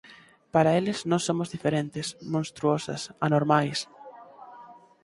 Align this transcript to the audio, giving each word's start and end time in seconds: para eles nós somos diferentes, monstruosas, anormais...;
para 0.53 0.75
eles 0.79 0.99
nós 1.11 1.25
somos 1.27 1.51
diferentes, 1.55 2.07
monstruosas, 2.33 3.01
anormais...; 3.25 3.79